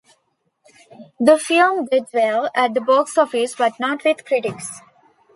The 1.19 1.37
film 1.37 1.85
did 1.85 2.05
well 2.11 2.49
at 2.55 2.73
the 2.73 2.81
box 2.81 3.19
office 3.19 3.53
but 3.57 3.79
not 3.79 4.03
with 4.03 4.25
critics. 4.25 4.79